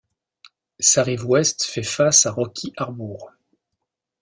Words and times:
Sa 0.79 1.03
rive 1.03 1.27
ouest 1.27 1.63
fait 1.63 1.83
face 1.83 2.25
à 2.25 2.31
Rocky 2.31 2.73
Harbour. 2.75 3.29